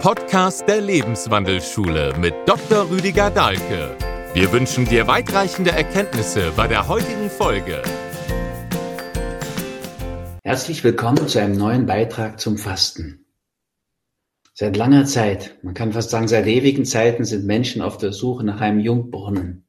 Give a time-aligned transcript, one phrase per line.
[0.00, 2.88] Podcast der Lebenswandelschule mit Dr.
[2.88, 3.94] Rüdiger Dahlke.
[4.32, 7.82] Wir wünschen dir weitreichende Erkenntnisse bei der heutigen Folge.
[10.42, 13.26] Herzlich willkommen zu einem neuen Beitrag zum Fasten.
[14.54, 18.42] Seit langer Zeit, man kann fast sagen seit ewigen Zeiten, sind Menschen auf der Suche
[18.42, 19.68] nach einem Jungbrunnen.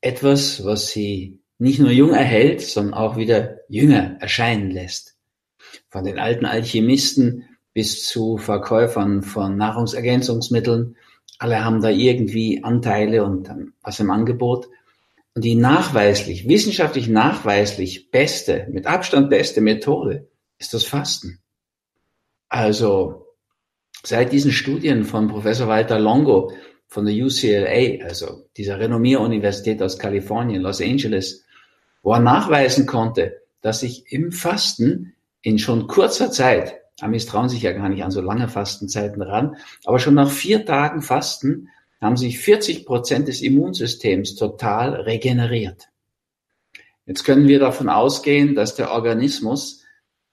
[0.00, 5.16] Etwas, was sie nicht nur jung erhält, sondern auch wieder jünger erscheinen lässt.
[5.88, 7.44] Von den alten Alchemisten
[7.76, 10.96] bis zu Verkäufern von Nahrungsergänzungsmitteln.
[11.38, 13.50] Alle haben da irgendwie Anteile und
[13.82, 14.70] was im Angebot.
[15.34, 20.26] Und die nachweislich, wissenschaftlich nachweislich beste, mit Abstand beste Methode
[20.56, 21.40] ist das Fasten.
[22.48, 23.26] Also
[24.02, 26.52] seit diesen Studien von Professor Walter Longo
[26.86, 31.44] von der UCLA, also dieser Renommier-Universität aus Kalifornien, Los Angeles,
[32.02, 37.62] wo er nachweisen konnte, dass sich im Fasten in schon kurzer Zeit Amis trauen sich
[37.62, 39.56] ja gar nicht an so lange Fastenzeiten ran.
[39.84, 41.68] Aber schon nach vier Tagen Fasten
[42.00, 45.88] haben sich 40 Prozent des Immunsystems total regeneriert.
[47.06, 49.84] Jetzt können wir davon ausgehen, dass der Organismus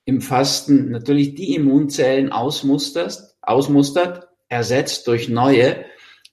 [0.06, 5.86] im Fasten natürlich die Immunzellen ausmustert, ausmustert, ersetzt durch neue,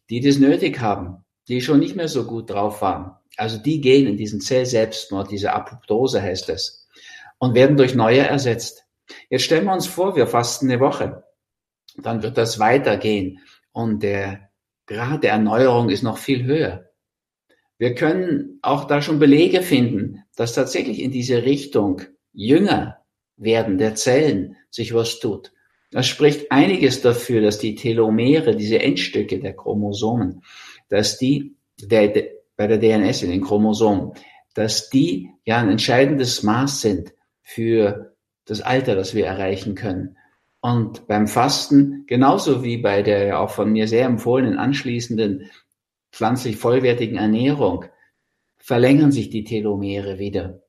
[0.08, 3.12] die das nötig haben, die schon nicht mehr so gut drauf waren.
[3.36, 6.88] Also die gehen in diesen Zellselbstmord, diese Apoptose heißt es,
[7.38, 8.84] und werden durch neue ersetzt.
[9.28, 11.24] Jetzt stellen wir uns vor, wir fasten eine Woche.
[11.96, 13.40] Dann wird das weitergehen
[13.72, 14.50] und der
[14.86, 16.90] Grad der Erneuerung ist noch viel höher.
[17.78, 22.02] Wir können auch da schon Belege finden, dass tatsächlich in diese Richtung
[22.32, 22.98] jünger
[23.36, 25.52] werden der Zellen sich was tut.
[25.90, 30.42] Das spricht einiges dafür, dass die Telomere, diese Endstücke der Chromosomen,
[30.88, 34.12] dass die der, der, bei der DNS in den Chromosomen,
[34.54, 38.14] dass die ja ein entscheidendes Maß sind für
[38.50, 40.16] das Alter, das wir erreichen können.
[40.60, 45.50] Und beim Fasten, genauso wie bei der auch von mir sehr empfohlenen anschließenden
[46.12, 47.86] pflanzlich vollwertigen Ernährung,
[48.58, 50.62] verlängern sich die Telomere wieder.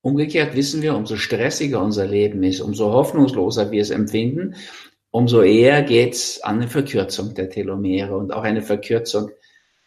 [0.00, 4.54] Umgekehrt wissen wir, umso stressiger unser Leben ist, umso hoffnungsloser wir es empfinden,
[5.10, 9.30] umso eher geht's an eine Verkürzung der Telomere und auch eine Verkürzung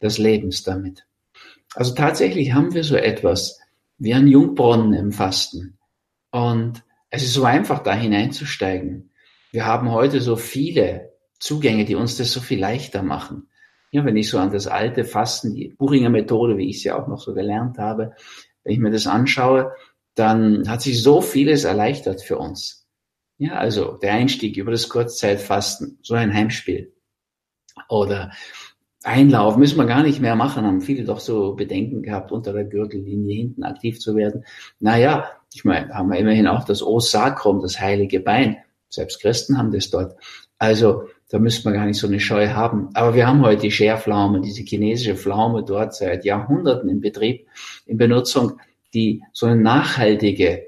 [0.02, 1.06] des Lebens damit.
[1.76, 3.60] Also tatsächlich haben wir so etwas
[3.98, 5.78] wie ein Jungbrunnen im Fasten.
[6.38, 9.10] Und es ist so einfach, da hineinzusteigen.
[9.52, 13.50] Wir haben heute so viele Zugänge, die uns das so viel leichter machen.
[13.90, 16.96] Ja, wenn ich so an das alte Fasten, die Buchinger Methode, wie ich es ja
[16.96, 18.14] auch noch so gelernt habe,
[18.64, 19.72] wenn ich mir das anschaue,
[20.14, 22.88] dann hat sich so vieles erleichtert für uns.
[23.40, 26.94] Ja, also der Einstieg über das Kurzzeitfasten, so ein Heimspiel.
[27.90, 28.32] Oder
[29.08, 32.66] Einlauf müssen wir gar nicht mehr machen, haben viele doch so Bedenken gehabt, unter der
[32.66, 34.44] Gürtellinie hinten aktiv zu werden.
[34.80, 38.58] Naja, ich meine, haben wir immerhin auch das Osakrum, das heilige Bein.
[38.90, 40.18] Selbst Christen haben das dort.
[40.58, 42.90] Also da müsste man gar nicht so eine Scheu haben.
[42.94, 47.48] Aber wir haben heute die Scherpflaume, diese chinesische Pflaume dort seit Jahrhunderten in Betrieb,
[47.86, 48.60] in Benutzung,
[48.94, 50.68] die so eine nachhaltige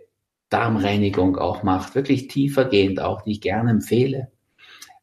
[0.50, 4.32] Darmreinigung auch macht, wirklich tiefergehend auch, die ich gerne empfehle.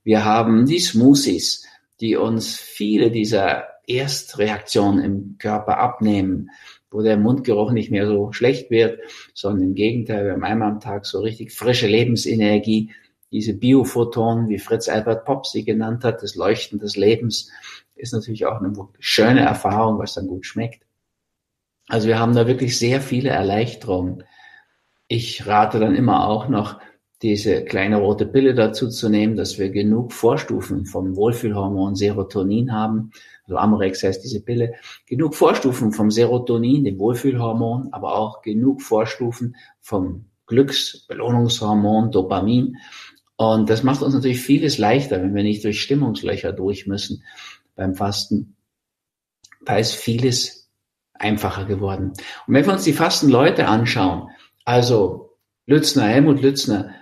[0.04, 1.65] Wir haben die Smoothies,
[2.00, 6.50] die uns viele dieser Erstreaktionen im Körper abnehmen,
[6.90, 9.00] wo der Mundgeruch nicht mehr so schlecht wird,
[9.34, 12.90] sondern im Gegenteil, wir haben einmal am Tag so richtig frische Lebensenergie,
[13.32, 17.50] diese Biophotonen, wie Fritz Albert Popp sie genannt hat, das Leuchten des Lebens,
[17.94, 20.84] ist natürlich auch eine schöne Erfahrung, was dann gut schmeckt.
[21.88, 24.24] Also wir haben da wirklich sehr viele Erleichterungen.
[25.08, 26.80] Ich rate dann immer auch noch,
[27.22, 33.10] diese kleine rote Pille dazu zu nehmen, dass wir genug Vorstufen vom Wohlfühlhormon Serotonin haben.
[33.44, 34.74] Also Amorex heißt diese Pille.
[35.06, 42.76] Genug Vorstufen vom Serotonin, dem Wohlfühlhormon, aber auch genug Vorstufen vom Glücksbelohnungshormon Dopamin.
[43.36, 47.22] Und das macht uns natürlich vieles leichter, wenn wir nicht durch Stimmungslöcher durch müssen
[47.74, 48.56] beim Fasten.
[49.64, 50.68] Da ist vieles
[51.14, 52.12] einfacher geworden.
[52.46, 54.28] Und wenn wir uns die Fastenleute anschauen,
[54.64, 56.94] also Lützner, Helmut Lützner,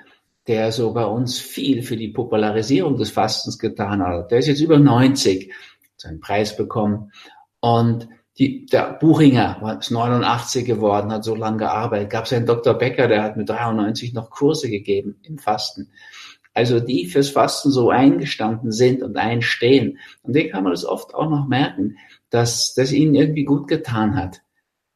[0.47, 4.31] der so bei uns viel für die Popularisierung des Fastens getan hat.
[4.31, 5.53] Der ist jetzt über 90,
[5.97, 7.13] seinen Preis bekommen.
[7.61, 8.09] Und
[8.39, 12.11] die, der Buchinger ist 89 geworden, hat so lange gearbeitet.
[12.11, 12.75] Gab es einen Dr.
[12.75, 15.91] Becker, der hat mit 93 noch Kurse gegeben im Fasten.
[16.53, 19.99] Also die fürs Fasten so eingestanden sind und einstehen.
[20.23, 21.97] Und den kann man das oft auch noch merken,
[22.31, 24.41] dass das ihnen irgendwie gut getan hat.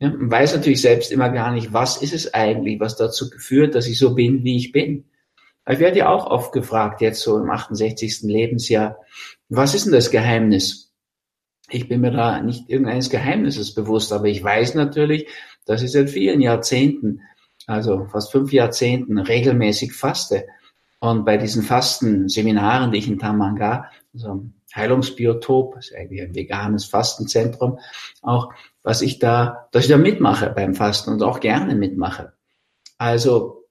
[0.00, 3.75] Ja, man weiß natürlich selbst immer gar nicht, was ist es eigentlich, was dazu geführt,
[3.75, 5.06] dass ich so bin, wie ich bin.
[5.70, 8.23] Ich werde ja auch oft gefragt, jetzt so im 68.
[8.23, 8.99] Lebensjahr,
[9.49, 10.93] was ist denn das Geheimnis?
[11.69, 15.29] Ich bin mir da nicht irgendeines Geheimnisses bewusst, aber ich weiß natürlich,
[15.67, 17.20] dass ich seit vielen Jahrzehnten,
[17.67, 20.47] also fast fünf Jahrzehnten regelmäßig faste.
[21.00, 26.87] Und bei diesen Fastenseminaren, die ich in Tamanga, so einem Heilungsbiotop, ist eigentlich ein veganes
[26.87, 27.79] Fastenzentrum,
[28.23, 32.32] auch was ich da, dass ich da mitmache beim Fasten und auch gerne mitmache.
[32.97, 33.68] Also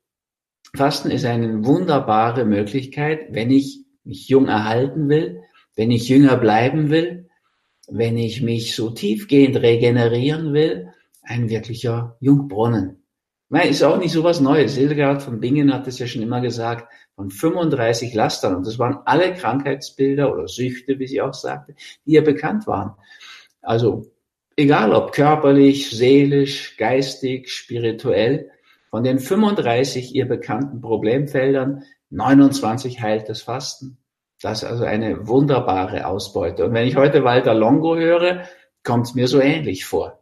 [0.78, 5.42] Fasten ist eine wunderbare Möglichkeit, wenn ich mich jung erhalten will,
[5.76, 7.28] wenn ich jünger bleiben will,
[7.90, 10.90] wenn ich mich so tiefgehend regenerieren will,
[11.24, 13.04] ein wirklicher Jungbrunnen.
[13.50, 14.76] Nein, ist auch nicht so was Neues.
[14.76, 18.56] Hildegard von Bingen hat es ja schon immer gesagt, von 35 Lastern.
[18.56, 21.74] Und das waren alle Krankheitsbilder oder Süchte, wie sie auch sagte,
[22.06, 22.92] die ihr bekannt waren.
[23.62, 24.12] Also,
[24.58, 28.52] egal ob körperlich, seelisch, geistig, spirituell,
[28.90, 33.98] von den 35 ihr bekannten Problemfeldern, 29 heilt das Fasten.
[34.42, 36.66] Das ist also eine wunderbare Ausbeute.
[36.66, 38.44] Und wenn ich heute Walter Longo höre,
[38.84, 40.20] kommt es mir so ähnlich vor.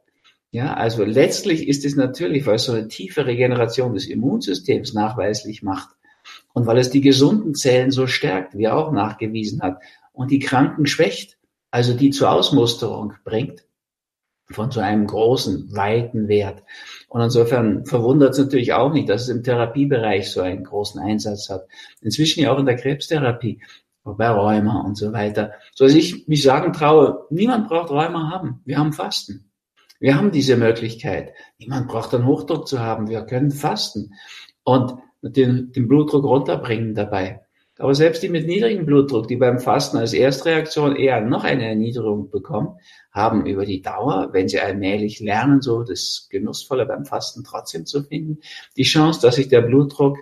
[0.51, 5.63] Ja, also letztlich ist es natürlich, weil es so eine tiefe Regeneration des Immunsystems nachweislich
[5.63, 5.89] macht
[6.53, 9.81] und weil es die gesunden Zellen so stärkt, wie er auch nachgewiesen hat,
[10.13, 11.37] und die Kranken schwächt,
[11.71, 13.65] also die zur Ausmusterung bringt,
[14.49, 16.63] von so einem großen, weiten Wert.
[17.09, 21.49] Und insofern verwundert es natürlich auch nicht, dass es im Therapiebereich so einen großen Einsatz
[21.49, 21.67] hat.
[22.01, 23.59] Inzwischen ja auch in der Krebstherapie,
[24.03, 25.53] bei Rheuma und so weiter.
[25.73, 28.61] So dass ich mich sagen traue, niemand braucht Rheuma haben.
[28.65, 29.49] Wir haben Fasten.
[29.99, 31.33] Wir haben diese Möglichkeit.
[31.57, 33.09] Niemand braucht einen Hochdruck zu haben.
[33.09, 34.13] Wir können fasten
[34.63, 37.44] und den, den Blutdruck runterbringen dabei.
[37.77, 42.29] Aber selbst die mit niedrigem Blutdruck, die beim Fasten als Erstreaktion eher noch eine Erniedrigung
[42.29, 42.77] bekommen,
[43.11, 48.03] haben über die Dauer, wenn sie allmählich lernen, so das Genussvolle beim Fasten trotzdem zu
[48.03, 48.39] finden,
[48.77, 50.17] die Chance, dass sich der Blutdruck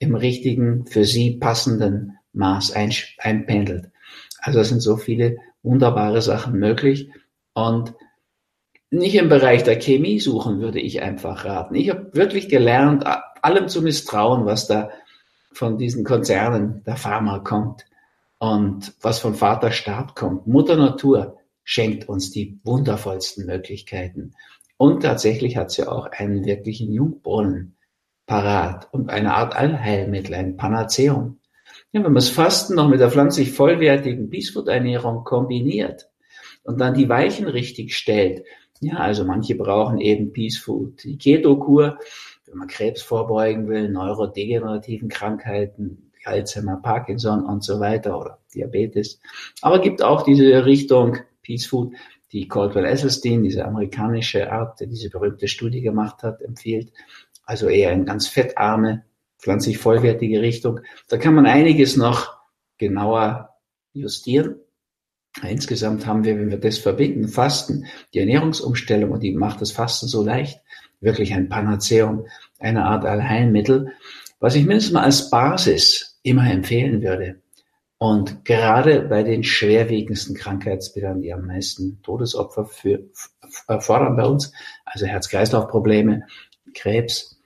[0.00, 3.90] im richtigen, für sie passenden Maß einpendelt.
[4.40, 7.10] Also es sind so viele wunderbare Sachen möglich
[7.54, 7.94] und
[8.90, 11.74] nicht im Bereich der Chemie suchen, würde ich einfach raten.
[11.74, 13.04] Ich habe wirklich gelernt,
[13.42, 14.90] allem zu misstrauen, was da
[15.52, 17.86] von diesen Konzernen der Pharma kommt
[18.38, 20.46] und was vom Vater Staat kommt.
[20.46, 24.32] Mutter Natur schenkt uns die wundervollsten Möglichkeiten.
[24.76, 27.76] Und tatsächlich hat sie auch einen wirklichen Jungbrunnen
[28.26, 31.40] parat und eine Art Allheilmittel, ein Panaceum.
[31.92, 36.08] Ja, wenn man das Fasten noch mit der pflanzlich vollwertigen Peacefood-Ernährung kombiniert
[36.62, 38.44] und dann die Weichen richtig stellt,
[38.80, 41.98] ja, also manche brauchen eben Peace Food, die Keto-Kur,
[42.48, 49.20] wenn man Krebs vorbeugen will, neurodegenerativen Krankheiten, Alzheimer, Parkinson und so weiter oder Diabetes.
[49.62, 51.94] Aber gibt auch diese Richtung Peace Food,
[52.32, 56.92] die Caldwell Esselstyn, diese amerikanische Art, der diese berühmte Studie gemacht hat, empfiehlt.
[57.44, 59.04] Also eher in ganz fettarme,
[59.38, 60.80] pflanzlich vollwertige Richtung.
[61.08, 62.38] Da kann man einiges noch
[62.76, 63.54] genauer
[63.94, 64.56] justieren.
[65.42, 70.08] Insgesamt haben wir, wenn wir das verbinden, Fasten, die Ernährungsumstellung und die macht das Fasten
[70.08, 70.60] so leicht,
[71.00, 72.26] wirklich ein Panaceum,
[72.58, 73.92] eine Art Allheilmittel,
[74.40, 77.40] was ich mindestens mal als Basis immer empfehlen würde.
[77.98, 83.00] Und gerade bei den schwerwiegendsten Krankheitsbildern, die am meisten Todesopfer für,
[83.80, 84.52] fordern bei uns,
[84.84, 86.24] also Herz-Kreislauf-Probleme,
[86.74, 87.40] Krebs,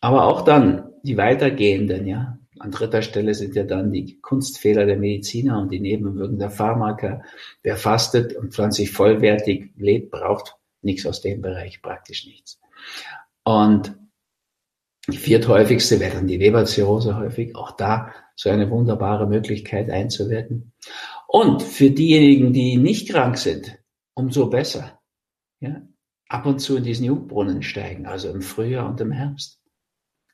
[0.00, 4.98] aber auch dann die weitergehenden, ja, an dritter Stelle sind ja dann die Kunstfehler der
[4.98, 7.22] Mediziner und die Nebenwirkungen der Pharmaka.
[7.62, 12.60] Wer fastet und pflanzlich vollwertig lebt, braucht nichts aus dem Bereich, praktisch nichts.
[13.44, 13.96] Und
[15.08, 17.56] die vierthäufigste wäre dann die Leberzirrhose häufig.
[17.56, 20.72] Auch da so eine wunderbare Möglichkeit einzuwirken.
[21.26, 23.78] Und für diejenigen, die nicht krank sind,
[24.14, 25.00] umso besser.
[25.60, 25.80] Ja,
[26.28, 29.59] ab und zu in diesen Jungbrunnen steigen, also im Frühjahr und im Herbst.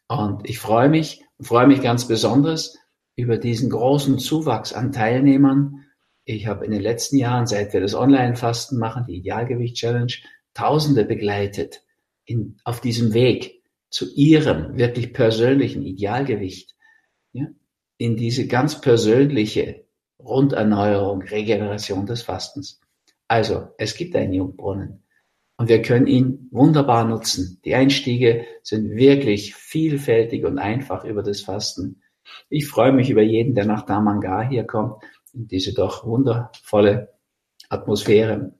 [0.08, 2.78] Und ich freue mich, freue mich ganz besonders
[3.16, 5.84] über diesen großen Zuwachs an Teilnehmern.
[6.24, 10.12] Ich habe in den letzten Jahren, seit wir das Online-Fasten machen, die Idealgewicht-Challenge,
[10.54, 11.82] Tausende begleitet
[12.24, 16.74] in, auf diesem Weg zu ihrem wirklich persönlichen Idealgewicht,
[17.32, 17.46] ja,
[17.98, 19.84] in diese ganz persönliche
[20.18, 22.80] Runderneuerung, Regeneration des Fastens.
[23.28, 25.02] Also, es gibt einen Jungbrunnen.
[25.58, 27.60] Und wir können ihn wunderbar nutzen.
[27.64, 32.02] Die Einstiege sind wirklich vielfältig und einfach über das Fasten.
[32.50, 37.14] Ich freue mich über jeden, der nach Damangar hier kommt, in diese doch wundervolle
[37.68, 38.52] Atmosphäre.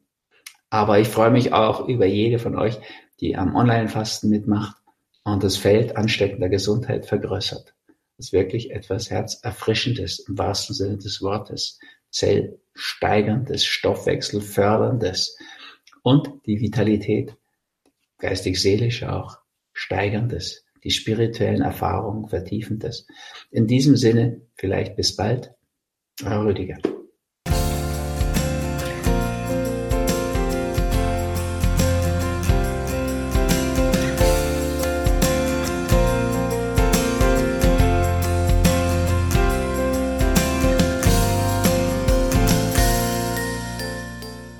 [0.71, 2.79] Aber ich freue mich auch über jede von euch,
[3.21, 4.77] die am Online-Fasten mitmacht
[5.25, 7.75] und das Feld ansteckender Gesundheit vergrößert.
[8.17, 11.79] Das ist wirklich etwas Herzerfrischendes im wahrsten Sinne des Wortes,
[12.11, 15.37] zellsteigerndes, Stoffwechselförderndes,
[16.07, 17.37] und die Vitalität,
[18.19, 19.39] geistig-seelisch auch,
[19.73, 23.09] steigerndes, die spirituellen Erfahrungen vertiefendes.
[23.51, 25.53] In diesem Sinne, vielleicht bis bald,
[26.23, 26.79] Herr Rüdiger.